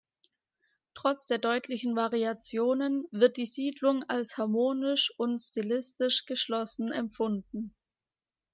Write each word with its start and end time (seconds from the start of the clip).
Trotz 0.95 1.27
der 1.27 1.37
deutlichen 1.37 1.95
Variationen 1.95 3.05
wird 3.11 3.37
die 3.37 3.45
Siedlung 3.45 4.03
als 4.09 4.35
harmonisch 4.35 5.13
und 5.19 5.37
stilistisch 5.39 6.25
geschlossen 6.25 6.91
empfunden. 6.91 7.75